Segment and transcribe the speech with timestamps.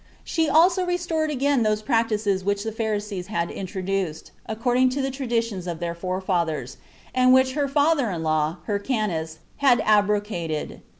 [0.23, 5.67] She also restored again those practices which the Pharisees had introduced, according to the traditions
[5.67, 6.77] of their forefathers,
[7.13, 10.81] and which her father in law, Hyrcanus, had abrogated.